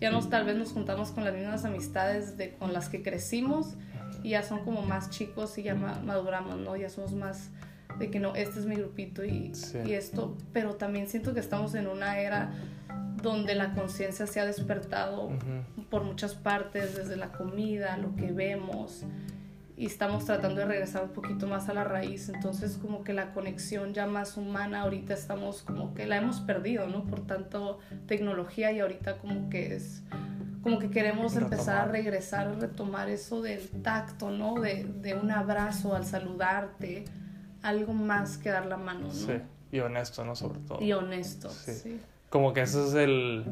ya 0.01 0.11
nos 0.11 0.29
tal 0.31 0.45
vez 0.45 0.57
nos 0.57 0.73
juntamos 0.73 1.11
con 1.11 1.25
las 1.25 1.35
mismas 1.35 1.65
amistades 1.65 2.37
de 2.37 2.55
con 2.55 2.73
las 2.73 2.89
que 2.89 3.03
crecimos 3.03 3.77
y 4.23 4.31
ya 4.31 4.43
son 4.43 4.65
como 4.65 4.83
más 4.83 5.11
chicos 5.11 5.59
y 5.59 5.63
ya 5.65 5.75
maduramos, 5.75 6.59
¿no? 6.59 6.77
Ya 6.77 6.89
somos 6.89 7.13
más 7.13 7.51
de 7.99 8.11
que 8.11 8.19
no, 8.19 8.35
este 8.35 8.61
es 8.61 8.67
mi 8.67 8.77
grupito 8.77 9.25
y, 9.25 9.53
y 9.87 9.93
esto, 9.93 10.37
pero 10.53 10.75
también 10.75 11.09
siento 11.09 11.35
que 11.35 11.41
estamos 11.41 11.75
en 11.75 11.87
una 11.87 12.19
era 12.19 12.53
donde 13.23 13.55
la 13.55 13.73
conciencia 13.73 14.27
se 14.27 14.41
ha 14.41 14.47
despertado 14.47 15.31
por 15.91 16.03
muchas 16.03 16.35
partes, 16.35 16.97
desde 16.97 17.17
la 17.17 17.31
comida, 17.33 17.97
lo 17.97 18.15
que 18.17 18.33
vemos, 18.33 19.05
y 19.77 19.87
estamos 19.87 20.27
tratando 20.27 20.61
de 20.61 20.67
regresar 20.67 21.05
un 21.05 21.11
poquito 21.11 21.47
más 21.47 21.69
a 21.69 21.75
la 21.75 21.85
raíz, 21.85 22.29
entonces 22.29 22.77
como 22.77 23.05
que 23.05 23.13
la 23.13 23.33
conexión 23.33 23.95
ya 23.95 24.07
más 24.07 24.37
humana 24.37 24.83
ahorita 24.83 25.15
estamos 25.15 25.63
como 25.63 25.95
que 25.95 26.07
la 26.07 26.19
hemos 26.19 26.41
perdido, 26.41 26.87
¿no? 26.89 27.05
Por 27.05 27.27
tanto 27.27 27.79
tecnología 28.07 28.71
y 28.73 28.81
ahorita 28.81 29.19
como 29.19 29.49
que 29.49 29.75
es 29.75 30.03
como 30.63 30.79
que 30.79 30.91
queremos 30.91 31.35
empezar 31.37 31.89
a 31.89 31.91
regresar, 31.91 32.47
a 32.47 32.53
retomar 32.53 33.09
eso 33.09 33.43
del 33.43 33.69
tacto, 33.83 34.31
¿no? 34.31 34.61
De, 34.61 34.85
de 34.85 35.15
un 35.15 35.31
abrazo 35.31 35.97
al 35.97 36.05
saludarte, 36.05 37.05
algo 37.63 37.93
más 37.93 38.39
que 38.39 38.51
dar 38.51 38.67
la 38.67 38.77
mano, 38.77 39.09
¿no? 39.09 39.13
Sí, 39.13 39.41
y 39.73 39.81
honesto, 39.81 40.25
¿no? 40.25 40.37
Sobre 40.37 40.61
todo. 40.61 40.81
Y 40.81 40.93
honesto, 40.93 41.51
sí. 41.51 42.01
Como 42.31 42.53
que 42.53 42.63
eso 42.63 42.87
es 42.87 42.95
el, 42.95 43.45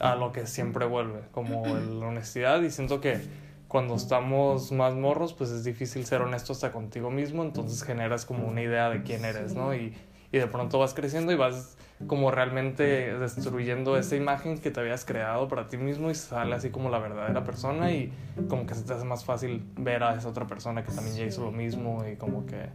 a 0.00 0.16
lo 0.16 0.32
que 0.32 0.46
siempre 0.46 0.86
vuelve, 0.86 1.20
como 1.30 1.64
la 1.66 2.06
honestidad 2.06 2.60
y 2.62 2.70
siento 2.70 3.00
que 3.00 3.20
cuando 3.68 3.94
estamos 3.94 4.72
más 4.72 4.94
morros, 4.94 5.32
pues 5.32 5.50
es 5.50 5.64
difícil 5.64 6.04
ser 6.04 6.22
honesto 6.22 6.52
hasta 6.52 6.72
contigo 6.72 7.10
mismo, 7.10 7.42
entonces 7.42 7.82
generas 7.82 8.24
como 8.24 8.46
una 8.46 8.62
idea 8.62 8.88
de 8.90 9.02
quién 9.02 9.24
eres, 9.24 9.54
¿no? 9.54 9.74
Y, 9.74 9.94
y 10.32 10.38
de 10.38 10.46
pronto 10.46 10.78
vas 10.78 10.94
creciendo 10.94 11.32
y 11.32 11.36
vas 11.36 11.76
como 12.06 12.30
realmente 12.30 13.18
destruyendo 13.18 13.96
esa 13.96 14.16
imagen 14.16 14.58
que 14.58 14.70
te 14.70 14.80
habías 14.80 15.04
creado 15.04 15.48
para 15.48 15.66
ti 15.66 15.78
mismo 15.78 16.10
y 16.10 16.14
sale 16.14 16.54
así 16.54 16.68
como 16.68 16.90
la 16.90 16.98
verdadera 16.98 17.42
persona 17.42 17.90
y 17.90 18.12
como 18.48 18.66
que 18.66 18.74
se 18.74 18.82
te 18.82 18.92
hace 18.92 19.04
más 19.04 19.24
fácil 19.24 19.64
ver 19.76 20.02
a 20.02 20.14
esa 20.14 20.28
otra 20.28 20.46
persona 20.46 20.84
que 20.84 20.92
también 20.92 21.16
ya 21.16 21.24
hizo 21.24 21.42
lo 21.42 21.52
mismo 21.52 22.04
y 22.06 22.16
como 22.16 22.44
que 22.44 22.68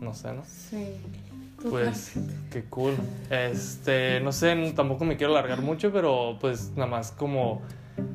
no 0.00 0.14
sé, 0.14 0.32
¿no? 0.32 0.44
Sí. 0.44 0.96
Pues 1.68 2.12
qué 2.52 2.62
cool. 2.66 2.94
Este, 3.30 4.20
no 4.20 4.30
sé, 4.30 4.72
tampoco 4.76 5.04
me 5.04 5.16
quiero 5.16 5.32
alargar 5.32 5.60
mucho, 5.60 5.92
pero 5.92 6.38
pues 6.40 6.70
nada 6.76 6.86
más 6.86 7.10
como 7.10 7.62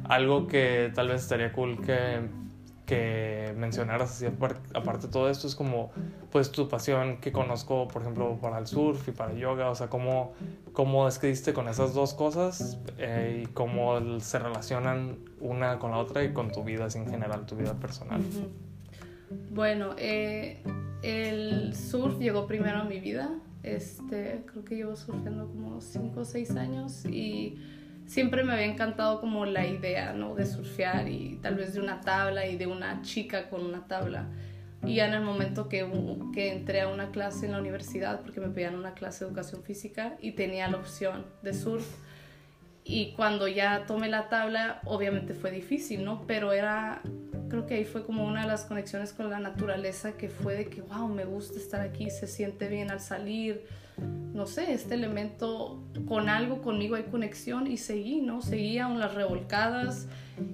algo 0.06 0.48
que 0.48 0.92
tal 0.94 1.10
vez 1.10 1.22
estaría 1.22 1.52
cool 1.54 1.82
que 1.82 2.44
que 2.86 3.54
mencionaras 3.56 4.12
así 4.12 4.25
aparte 4.25 5.08
de 5.08 5.13
todo 5.13 5.30
esto 5.30 5.48
es 5.48 5.56
como 5.56 5.92
pues 6.34 6.52
tu 6.52 6.68
pasión 6.68 7.22
que 7.22 7.32
conozco 7.32 7.88
por 7.88 8.02
ejemplo 8.02 8.38
para 8.42 8.58
el 8.58 8.68
surf 8.68 9.08
y 9.08 9.12
para 9.12 9.34
yoga 9.34 9.70
o 9.70 9.75
sea 9.75 9.88
cómo 9.88 10.34
cómo 10.74 11.08
es 11.08 11.20
con 11.54 11.70
esas 11.70 11.94
dos 11.94 12.13
cosas 12.13 12.78
eh, 12.98 13.44
y 13.44 13.46
cómo 13.54 14.20
se 14.20 14.38
relacionan 14.38 15.18
una 15.40 15.80
con 15.80 15.92
la 15.92 15.98
otra 15.98 16.25
y 16.25 16.34
con 16.34 16.52
tu 16.52 16.66
vida 16.66 16.88
en 16.94 17.08
general 17.08 17.46
tu 17.46 17.56
vida 17.56 17.74
personal 17.75 18.22
bueno 19.52 19.96
eh, 19.98 20.62
el 21.04 21.75
surf 21.75 22.18
llegó 22.18 22.48
primero 22.48 22.80
a 22.80 22.84
mi 22.86 23.00
vida. 23.00 23.30
Este 23.62 24.44
creo 24.46 24.66
que 24.66 24.75
llevo 24.75 24.96
surfeando 24.96 25.48
como 25.48 25.82
5 25.82 26.20
o 26.20 26.25
6 26.25 26.52
años 26.52 27.06
y 27.06 27.58
siempre 28.05 28.43
me 28.43 28.53
había 28.53 28.65
encantado 28.65 29.19
como 29.19 29.45
la 29.45 29.65
idea, 29.65 30.13
¿no? 30.13 30.36
De 30.36 30.45
surfear 30.45 31.07
y 31.10 31.39
tal 31.41 31.55
vez 31.55 31.74
de 31.74 31.79
una 31.79 32.01
tabla 32.01 32.45
y 32.48 32.57
de 32.57 32.67
una 32.67 33.01
chica 33.01 33.50
con 33.50 33.65
una 33.65 33.88
tabla. 33.88 34.27
Y 34.86 34.95
ya 34.95 35.07
en 35.07 35.13
el 35.13 35.22
momento 35.22 35.69
que, 35.69 35.89
que 36.33 36.51
entré 36.51 36.81
a 36.81 36.89
una 36.89 37.12
clase 37.12 37.45
en 37.45 37.53
la 37.53 37.60
universidad, 37.60 38.22
porque 38.22 38.41
me 38.41 38.50
pedían 38.50 38.75
una 38.75 38.93
clase 38.93 39.24
de 39.24 39.29
educación 39.29 39.63
física 39.63 40.17
y 40.22 40.31
tenía 40.31 40.67
la 40.67 40.77
opción 40.77 41.25
de 41.41 41.53
surf, 41.53 41.86
y 42.86 43.13
cuando 43.13 43.48
ya 43.48 43.86
tomé 43.86 44.10
la 44.10 44.27
tabla, 44.27 44.81
obviamente 44.86 45.33
fue 45.33 45.51
difícil, 45.51 46.03
¿no? 46.03 46.25
Pero 46.27 46.51
era, 46.51 47.01
creo 47.53 47.67
que 47.67 47.75
ahí 47.75 47.86
fue 47.86 48.03
como 48.03 48.25
una 48.25 48.41
de 48.41 48.48
las 48.48 48.65
conexiones 48.65 49.13
con 49.13 49.29
la 49.29 49.38
naturaleza 49.38 50.13
que 50.13 50.27
fue 50.27 50.55
de 50.55 50.65
que, 50.69 50.81
wow, 50.81 51.07
me 51.07 51.24
gusta 51.24 51.60
estar 51.60 51.81
aquí, 51.81 52.10
se 52.10 52.25
siente 52.25 52.67
bien 52.67 52.89
al 52.89 53.00
salir, 53.00 53.63
no 54.33 54.48
sé, 54.48 54.74
este 54.74 54.95
elemento 54.95 55.83
con 56.07 56.29
algo 56.29 56.63
conmigo 56.63 56.95
hay 56.95 57.03
conexión 57.03 57.67
y 57.67 57.77
seguí, 57.77 58.22
¿no? 58.22 58.41
Seguí 58.41 58.79
aún 58.79 59.00
las 59.00 59.13
revolcadas 59.13 60.07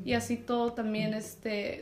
y 0.03 0.11
así 0.11 0.35
todo 0.35 0.73
también 0.73 1.13
este 1.13 1.79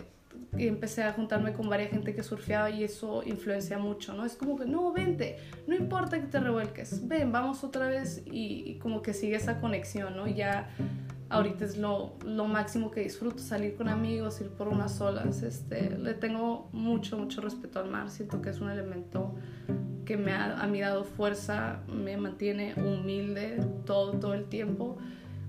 empecé 0.55 1.01
a 1.01 1.13
juntarme 1.13 1.53
con 1.53 1.67
varias 1.67 1.89
gente 1.89 2.13
que 2.13 2.21
surfeaba 2.21 2.69
y 2.69 2.83
eso 2.83 3.23
influencia 3.25 3.79
mucho, 3.79 4.13
¿no? 4.13 4.23
Es 4.23 4.35
como 4.35 4.55
que, 4.55 4.65
no, 4.65 4.93
vente, 4.93 5.39
no 5.65 5.75
importa 5.75 6.21
que 6.21 6.27
te 6.27 6.39
revuelques, 6.39 7.07
ven, 7.07 7.31
vamos 7.31 7.63
otra 7.63 7.87
vez 7.87 8.21
y, 8.23 8.75
como 8.75 9.01
que 9.01 9.15
sigue 9.15 9.35
esa 9.35 9.59
conexión, 9.59 10.15
¿no? 10.15 10.27
Ya 10.27 10.69
ahorita 11.29 11.65
es 11.65 11.77
lo, 11.77 12.15
lo, 12.25 12.45
máximo 12.45 12.91
que 12.91 13.01
disfruto, 13.01 13.39
salir 13.39 13.75
con 13.75 13.89
amigos, 13.89 14.39
ir 14.41 14.49
por 14.49 14.67
unas 14.67 14.99
olas, 15.01 15.43
este, 15.43 15.97
le 15.97 16.13
tengo 16.13 16.69
mucho, 16.71 17.17
mucho 17.17 17.41
respeto 17.41 17.79
al 17.79 17.89
mar, 17.89 18.09
siento 18.09 18.41
que 18.41 18.49
es 18.49 18.59
un 18.59 18.69
elemento 18.69 19.35
que 20.05 20.17
me 20.17 20.31
ha, 20.31 20.59
a 20.61 20.67
mí 20.67 20.79
dado 20.79 21.03
fuerza, 21.03 21.81
me 21.87 22.15
mantiene 22.17 22.73
humilde 22.77 23.59
todo, 23.85 24.13
todo 24.13 24.33
el 24.33 24.45
tiempo. 24.45 24.97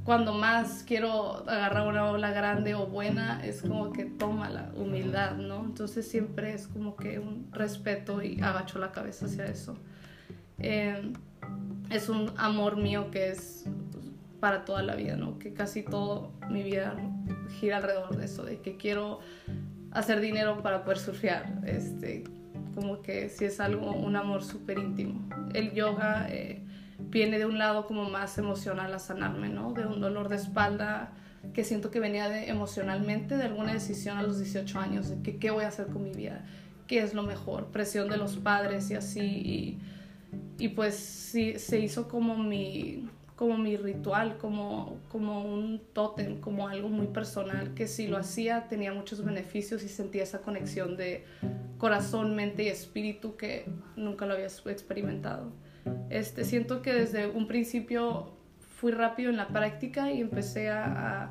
Cuando 0.03 0.33
más 0.33 0.85
quiero 0.85 1.49
agarrar 1.49 1.87
una 1.87 2.07
ola 2.11 2.33
grande 2.33 2.75
o 2.75 2.87
buena, 2.87 3.45
es 3.45 3.63
como 3.63 3.93
que 3.93 4.07
toma 4.07 4.49
la 4.49 4.73
humildad, 4.75 5.37
¿no? 5.37 5.65
Entonces 5.65 6.09
siempre 6.11 6.55
es 6.55 6.67
como 6.67 6.97
que 6.97 7.19
un 7.19 7.49
respeto 7.53 8.23
y 8.23 8.41
agacho 8.41 8.79
la 8.79 8.91
cabeza 8.91 9.27
hacia 9.27 9.45
eso. 9.45 9.77
Eh, 10.59 11.13
es 11.91 12.09
un 12.09 12.33
amor 12.37 12.77
mío 12.77 13.11
que 13.11 13.31
es 13.31 13.65
para 14.41 14.65
toda 14.65 14.83
la 14.83 14.95
vida, 14.95 15.17
¿no? 15.17 15.39
Que 15.39 15.53
casi 15.53 15.83
todo 15.83 16.33
mi 16.49 16.63
vida 16.63 16.95
gira 17.61 17.79
alrededor 17.79 18.17
de 18.17 18.25
eso, 18.25 18.45
de 18.45 18.61
que 18.61 18.77
quiero 18.77 19.21
hacer 19.91 20.21
dinero 20.21 20.63
para 20.63 20.85
poder 20.85 20.99
surfear, 20.99 21.61
este, 21.67 22.25
como 22.75 23.03
que 23.03 23.29
si 23.29 23.45
es 23.45 23.61
algo, 23.61 23.93
un 23.93 24.17
amor 24.17 24.43
súper 24.43 24.79
íntimo. 24.79 25.29
El 25.55 25.73
yoga 25.73 26.27
eh, 26.31 26.63
viene 26.99 27.39
de 27.39 27.47
un 27.47 27.59
lado 27.59 27.87
como 27.87 28.09
más 28.09 28.39
emocional 28.39 28.93
a 28.95 28.99
sanarme, 28.99 29.49
¿no? 29.49 29.73
De 29.73 29.87
un 29.87 30.01
dolor 30.01 30.29
de 30.29 30.37
espalda 30.37 31.13
que 31.53 31.65
siento 31.65 31.91
que 31.91 32.01
venía 32.01 32.29
de, 32.29 32.49
emocionalmente 32.49 33.37
de 33.37 33.45
alguna 33.45 33.73
decisión 33.73 34.19
a 34.19 34.23
los 34.23 34.39
18 34.39 34.79
años, 34.79 35.09
de 35.09 35.23
que 35.23 35.39
qué 35.39 35.51
voy 35.51 35.65
a 35.65 35.69
hacer 35.69 35.87
con 35.87 36.05
mi 36.05 36.13
vida, 36.13 36.45
qué 36.87 37.01
es 37.01 37.15
lo 37.15 37.23
mejor, 37.23 37.67
presión 37.67 38.09
de 38.09 38.17
los 38.17 38.37
padres 38.37 38.91
y 38.91 38.95
así, 38.95 39.21
y, 39.21 39.79
y 40.59 40.69
pues 40.69 40.97
sí, 40.97 41.59
se 41.59 41.79
hizo 41.79 42.09
como 42.09 42.37
mi, 42.37 43.09
como 43.39 43.57
mi 43.57 43.77
ritual, 43.77 44.37
como, 44.37 44.99
como 45.09 45.45
un 45.45 45.81
tótem, 45.93 46.41
como 46.41 46.67
algo 46.67 46.89
muy 46.89 47.07
personal, 47.07 47.73
que 47.73 47.87
si 47.87 48.09
lo 48.09 48.17
hacía 48.17 48.67
tenía 48.67 48.93
muchos 48.93 49.25
beneficios 49.25 49.85
y 49.85 49.89
sentía 49.89 50.25
esa 50.25 50.41
conexión 50.41 50.97
de 50.97 51.25
corazón, 51.79 52.35
mente 52.35 52.65
y 52.65 52.67
espíritu 52.67 53.37
que 53.37 53.71
nunca 53.95 54.27
lo 54.27 54.35
había 54.35 54.47
experimentado. 54.47 55.53
Este, 56.11 56.45
siento 56.45 56.83
que 56.83 56.93
desde 56.93 57.29
un 57.29 57.47
principio 57.47 58.33
fui 58.59 58.91
rápido 58.91 59.31
en 59.31 59.37
la 59.37 59.47
práctica 59.47 60.11
y 60.11 60.21
empecé 60.21 60.69
a, 60.71 61.31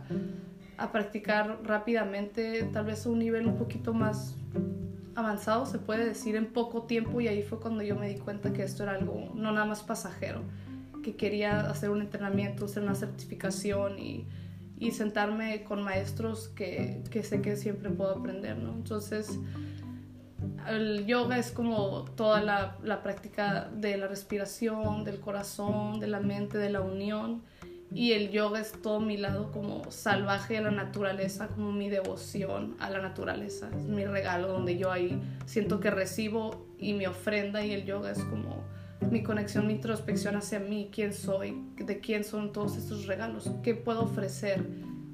a, 0.77 0.91
practicar 0.93 1.59
rápidamente, 1.65 2.63
tal 2.71 2.85
vez 2.85 3.05
a 3.05 3.09
un 3.09 3.19
nivel 3.19 3.47
un 3.47 3.57
poquito 3.57 3.93
más 3.93 4.37
avanzado, 5.13 5.65
se 5.65 5.77
puede 5.77 6.05
decir, 6.05 6.37
en 6.37 6.45
poco 6.53 6.83
tiempo 6.83 7.19
y 7.19 7.27
ahí 7.27 7.41
fue 7.41 7.59
cuando 7.59 7.83
yo 7.83 7.97
me 7.97 8.07
di 8.07 8.15
cuenta 8.15 8.53
que 8.53 8.63
esto 8.63 8.83
era 8.83 8.93
algo 8.93 9.33
no 9.35 9.51
nada 9.51 9.65
más 9.65 9.83
pasajero 9.83 10.43
que 11.07 11.15
quería 11.15 11.61
hacer 11.61 11.89
un 11.89 12.01
entrenamiento, 12.01 12.65
hacer 12.65 12.83
una 12.83 12.95
certificación 12.95 13.97
y, 13.97 14.27
sentarme 14.91 15.63
con 15.63 15.81
maestros 15.81 16.49
que, 16.49 17.01
sé 17.23 17.41
que 17.41 17.55
siempre 17.55 17.89
puedo 17.89 18.11
aprender, 18.11 18.57
¿no? 18.57 18.73
Entonces, 18.73 19.39
el 20.67 21.05
yoga 21.05 21.37
es 21.37 21.51
como 21.51 22.03
toda 22.15 22.41
la, 22.41 23.01
práctica 23.01 23.69
de 23.73 23.97
la 23.97 24.07
respiración, 24.07 25.05
del 25.05 25.21
corazón, 25.21 26.01
de 26.01 26.07
la 26.07 26.19
mente, 26.19 26.57
de 26.57 26.69
la 26.69 26.81
unión. 26.81 27.41
Y 27.93 28.11
el 28.11 28.29
yoga 28.31 28.59
es 28.59 28.73
todo 28.81 28.99
mi 28.99 29.15
lado 29.15 29.51
como 29.53 29.89
salvaje 29.89 30.57
a 30.57 30.61
la 30.61 30.71
naturaleza, 30.71 31.47
como 31.47 31.71
mi 31.71 31.89
devoción 31.89 32.75
a 32.79 32.89
la 32.89 32.99
naturaleza. 33.01 33.69
Mi 33.69 34.03
regalo 34.03 34.49
donde 34.49 34.77
yo 34.77 34.91
ahí 34.91 35.21
siento 35.45 35.79
que 35.79 35.89
recibo 35.89 36.67
y 36.77 36.93
mi 36.93 37.05
ofrenda 37.05 37.65
y 37.65 37.71
el 37.71 37.85
yoga 37.85 38.11
es 38.11 38.21
como 38.25 38.76
mi 39.11 39.23
conexión, 39.23 39.67
mi 39.67 39.73
introspección 39.73 40.35
hacia 40.35 40.59
mí, 40.59 40.89
quién 40.91 41.13
soy, 41.13 41.63
de 41.77 41.99
quién 41.99 42.23
son 42.23 42.51
todos 42.51 42.77
estos 42.77 43.05
regalos, 43.05 43.49
qué 43.63 43.75
puedo 43.75 44.03
ofrecer 44.03 44.65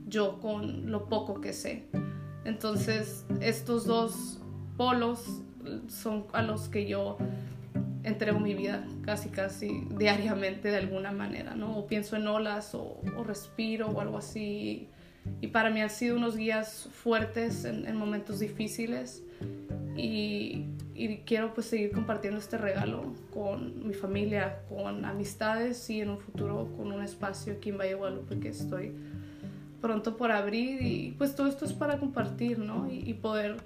yo 0.07 0.39
con 0.39 0.91
lo 0.91 1.07
poco 1.07 1.41
que 1.41 1.53
sé. 1.53 1.87
Entonces, 2.45 3.25
estos 3.41 3.85
dos 3.85 4.39
polos 4.77 5.41
son 5.87 6.25
a 6.33 6.41
los 6.41 6.67
que 6.69 6.87
yo 6.87 7.17
entrego 8.03 8.39
mi 8.39 8.53
vida 8.53 8.85
casi, 9.03 9.29
casi 9.29 9.87
diariamente 9.97 10.69
de 10.69 10.77
alguna 10.77 11.11
manera, 11.11 11.55
¿no? 11.55 11.77
O 11.77 11.87
pienso 11.87 12.15
en 12.15 12.27
olas 12.27 12.75
o, 12.75 13.01
respiro 13.25 13.87
o 13.89 14.01
algo 14.01 14.17
así. 14.17 14.89
Y 15.39 15.47
para 15.47 15.69
mí 15.69 15.81
han 15.81 15.89
sido 15.89 16.17
unos 16.17 16.35
guías 16.35 16.89
fuertes 16.91 17.63
en, 17.63 17.95
momentos 17.95 18.39
difíciles 18.39 19.23
y, 19.95 20.65
y, 20.95 21.17
quiero 21.25 21.53
pues 21.53 21.67
seguir 21.67 21.91
compartiendo 21.91 22.39
este 22.39 22.57
regalo 22.57 23.13
con 23.33 23.87
mi 23.87 23.93
familia, 23.93 24.59
con 24.69 25.05
amistades 25.05 25.89
y 25.89 26.01
en 26.01 26.09
un 26.09 26.19
futuro 26.19 26.69
con 26.77 26.91
un 26.91 27.01
espacio 27.03 27.53
aquí 27.53 27.69
en 27.69 27.77
Valle 27.77 27.95
Guadalupe 27.95 28.39
que 28.39 28.49
estoy 28.49 28.93
pronto 29.81 30.15
por 30.15 30.31
abrir 30.31 30.81
y 30.81 31.11
pues 31.17 31.35
todo 31.35 31.47
esto 31.47 31.65
es 31.65 31.73
para 31.73 31.97
compartir, 31.97 32.57
¿no? 32.59 32.89
Y, 32.89 33.09
y 33.09 33.13
poder 33.15 33.57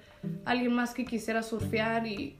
alguien 0.44 0.72
más 0.72 0.92
que 0.92 1.04
quisiera 1.04 1.42
surfear 1.42 2.06
y 2.06 2.36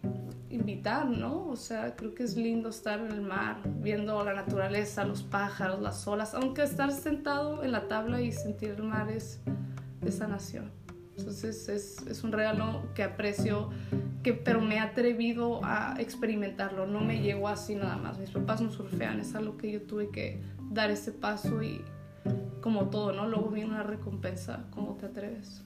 invitar, 0.51 1.07
¿no? 1.07 1.47
O 1.47 1.57
sea, 1.57 1.95
creo 1.95 2.15
que 2.15 2.25
es 2.25 2.37
lindo 2.37 2.71
estar 2.71 3.01
en 3.01 3.13
el 3.13 3.21
mar, 3.21 3.59
viendo 3.81 4.25
la 4.25 4.35
naturaleza, 4.35 5.05
los 5.05 5.23
pájaros, 5.23 5.81
las 5.81 6.07
olas, 6.07 6.35
aunque 6.35 6.63
estar 6.63 6.91
sentado 6.93 7.63
en 7.63 7.73
la 7.73 7.89
tabla 7.89 8.21
y 8.21 8.33
sentir 8.33 8.71
el 8.71 8.83
mar 8.83 9.11
es 9.11 9.41
de 10.01 10.13
sanación. 10.13 10.71
Entonces 11.17 11.69
es, 11.69 12.07
es, 12.07 12.23
un 12.23 12.33
regalo 12.33 12.83
que 12.95 13.03
aprecio, 13.03 13.71
que, 14.23 14.35
pero 14.35 14.61
me 14.61 14.77
he 14.77 14.79
atrevido 14.81 15.61
a 15.65 15.97
experimentarlo, 15.99 16.87
no 16.87 17.01
me 17.01 17.21
llegó 17.21 17.49
así 17.49 17.75
nada 17.75 17.97
más. 17.97 18.19
Mis 18.19 18.31
papás 18.31 18.61
no 18.61 18.71
surfean, 18.71 19.21
es 19.21 19.35
algo 19.35 19.57
que 19.57 19.71
yo 19.71 19.83
tuve 19.83 20.11
que 20.11 20.41
dar 20.71 20.91
ese 20.91 21.13
paso 21.13 21.63
y 21.63 21.83
como 22.61 22.89
todo, 22.89 23.13
¿no? 23.13 23.27
Luego 23.27 23.49
viene 23.51 23.71
una 23.71 23.83
recompensa, 23.83 24.65
¿cómo 24.71 24.95
te 24.95 25.07
atreves? 25.07 25.63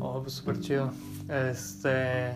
Oh, 0.00 0.20
pues 0.20 0.34
súper 0.34 0.60
chido. 0.60 0.92
Este 1.28 2.32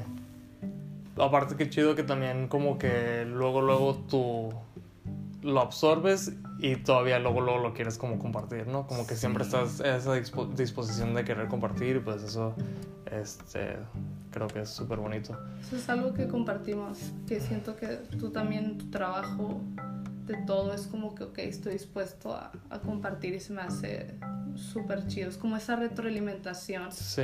aparte 1.20 1.56
que 1.56 1.68
chido 1.68 1.94
que 1.94 2.02
también 2.02 2.48
como 2.48 2.78
que 2.78 3.24
luego, 3.26 3.60
luego 3.60 3.96
tú 4.08 4.50
lo 5.42 5.60
absorbes 5.60 6.32
y 6.58 6.76
todavía 6.76 7.18
luego, 7.18 7.40
luego 7.40 7.60
lo 7.60 7.74
quieres 7.74 7.98
como 7.98 8.18
compartir, 8.18 8.66
¿no? 8.66 8.86
Como 8.86 9.06
que 9.06 9.14
siempre 9.14 9.44
estás 9.44 9.80
en 9.80 9.94
esa 9.94 10.14
disposición 10.14 11.14
de 11.14 11.24
querer 11.24 11.48
compartir 11.48 11.96
y 11.96 12.00
pues 12.00 12.22
eso 12.22 12.54
este, 13.10 13.76
creo 14.32 14.48
que 14.48 14.62
es 14.62 14.68
súper 14.68 14.98
bonito. 14.98 15.38
Eso 15.60 15.76
es 15.76 15.88
algo 15.88 16.12
que 16.14 16.26
compartimos, 16.26 16.98
que 17.26 17.40
siento 17.40 17.76
que 17.76 17.86
tú 18.18 18.30
también, 18.30 18.76
tu 18.76 18.90
trabajo 18.90 19.60
de 20.26 20.36
todo 20.46 20.74
es 20.74 20.86
como 20.88 21.14
que, 21.14 21.24
ok, 21.24 21.38
estoy 21.38 21.74
dispuesto 21.74 22.34
a, 22.34 22.50
a 22.70 22.80
compartir 22.80 23.34
y 23.34 23.40
se 23.40 23.52
me 23.52 23.62
hace 23.62 24.14
súper 24.54 25.06
chido. 25.06 25.28
Es 25.28 25.36
como 25.36 25.56
esa 25.56 25.76
retroalimentación. 25.76 26.90
Sí. 26.90 27.22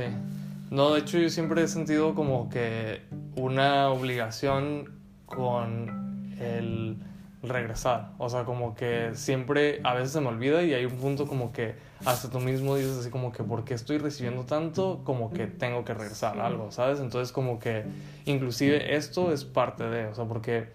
No, 0.71 0.93
de 0.93 1.01
hecho 1.01 1.19
yo 1.19 1.29
siempre 1.29 1.61
he 1.61 1.67
sentido 1.67 2.15
como 2.15 2.49
que 2.49 3.01
una 3.35 3.89
obligación 3.89 4.91
con 5.25 6.33
el 6.39 6.97
regresar. 7.43 8.13
O 8.17 8.29
sea, 8.29 8.43
como 8.43 8.75
que 8.75 9.11
siempre 9.13 9.81
a 9.83 9.93
veces 9.93 10.11
se 10.11 10.21
me 10.21 10.27
olvida 10.27 10.63
y 10.63 10.73
hay 10.73 10.85
un 10.85 10.97
punto 10.97 11.27
como 11.27 11.51
que 11.51 11.75
hasta 12.05 12.29
tú 12.29 12.39
mismo 12.39 12.75
dices 12.75 12.97
así 12.97 13.09
como 13.09 13.31
que 13.31 13.43
porque 13.43 13.73
estoy 13.73 13.97
recibiendo 13.97 14.43
tanto, 14.43 15.01
como 15.03 15.31
que 15.31 15.47
tengo 15.47 15.83
que 15.85 15.93
regresar 15.93 16.39
algo, 16.39 16.71
¿sabes? 16.71 16.99
Entonces 16.99 17.31
como 17.31 17.59
que 17.59 17.83
inclusive 18.25 18.95
esto 18.95 19.31
es 19.31 19.45
parte 19.45 19.83
de, 19.83 20.07
o 20.07 20.15
sea, 20.15 20.25
porque 20.25 20.69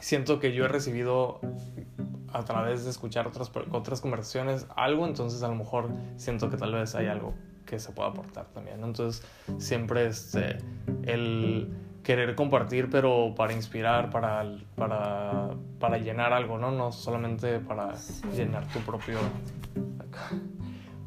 siento 0.00 0.40
que 0.40 0.52
yo 0.52 0.64
he 0.64 0.68
recibido 0.68 1.40
a 2.32 2.44
través 2.44 2.84
de 2.84 2.90
escuchar 2.90 3.26
otras, 3.26 3.50
otras 3.72 4.00
conversaciones 4.00 4.66
algo, 4.76 5.06
entonces 5.06 5.42
a 5.42 5.48
lo 5.48 5.54
mejor 5.54 5.90
siento 6.16 6.50
que 6.50 6.56
tal 6.56 6.74
vez 6.74 6.94
hay 6.94 7.06
algo 7.06 7.34
que 7.64 7.78
se 7.78 7.92
pueda 7.92 8.08
aportar 8.08 8.46
también. 8.46 8.82
Entonces, 8.82 9.22
siempre 9.58 10.06
este, 10.06 10.58
el 11.04 11.68
querer 12.08 12.34
compartir, 12.34 12.88
pero 12.88 13.34
para 13.36 13.52
inspirar, 13.52 14.08
para, 14.08 14.42
para, 14.76 15.50
para 15.78 15.98
llenar 15.98 16.32
algo, 16.32 16.56
¿no? 16.56 16.70
No 16.70 16.90
solamente 16.90 17.58
para 17.60 17.92
llenar 18.34 18.66
tu 18.68 18.78
propio... 18.78 19.18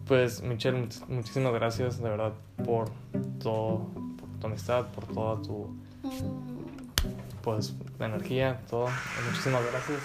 Pues, 0.06 0.44
Michelle, 0.44 0.88
muchísimas 1.08 1.54
gracias, 1.54 1.98
de 2.04 2.08
verdad, 2.08 2.34
por 2.64 2.92
todo, 3.42 3.88
por 4.16 4.30
tu 4.40 4.46
amistad, 4.46 4.86
por 4.90 5.08
toda 5.08 5.42
tu... 5.42 5.76
Pues, 7.42 7.74
energía, 8.00 8.62
todo. 8.70 8.88
Muchísimas 9.26 9.64
gracias 9.72 10.02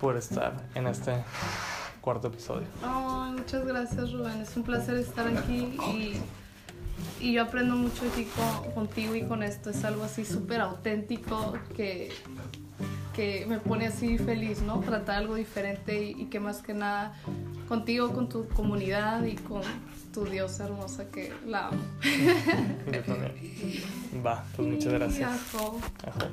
por 0.00 0.16
estar 0.16 0.54
en 0.74 0.86
este 0.86 1.12
cuarto 2.00 2.28
episodio. 2.28 2.66
muchas 3.36 3.66
gracias 3.66 4.12
Rubén, 4.12 4.40
es 4.40 4.56
un 4.56 4.62
placer 4.62 4.96
estar 4.96 5.28
aquí 5.28 5.76
y, 5.90 6.22
y 7.20 7.32
yo 7.32 7.42
aprendo 7.42 7.76
mucho 7.76 8.04
aquí 8.10 8.26
contigo 8.74 9.14
y 9.14 9.22
con 9.22 9.42
esto, 9.42 9.70
es 9.70 9.84
algo 9.84 10.04
así 10.04 10.24
súper 10.24 10.60
auténtico 10.60 11.54
que, 11.74 12.12
que 13.14 13.46
me 13.46 13.58
pone 13.58 13.86
así 13.86 14.18
feliz, 14.18 14.62
¿no? 14.62 14.80
Tratar 14.80 15.16
algo 15.16 15.34
diferente 15.34 16.02
y, 16.02 16.22
y, 16.22 16.24
que 16.26 16.40
más 16.40 16.62
que 16.62 16.74
nada 16.74 17.14
contigo, 17.68 18.12
con 18.12 18.28
tu 18.28 18.48
comunidad 18.48 19.24
y 19.24 19.36
con 19.36 19.62
tu 20.12 20.24
diosa 20.24 20.66
hermosa 20.66 21.10
que 21.10 21.32
la 21.46 21.68
amo. 21.68 21.82
Yo 22.92 23.02
también. 23.02 23.34
Va, 24.24 24.44
pues 24.54 24.68
muchas 24.68 24.92
gracias. 24.92 25.30
Ajo. 25.30 25.80
Ajo. 26.06 26.28